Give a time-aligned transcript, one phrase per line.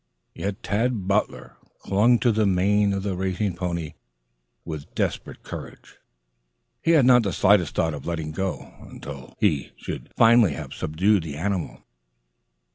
[0.33, 3.93] Yet Tad Butler clung to the mane of the racing pony
[4.65, 5.97] with desperate courage.
[6.81, 11.21] He had not the slightest thought of letting go until ho should finally have subdued
[11.21, 11.83] the animal.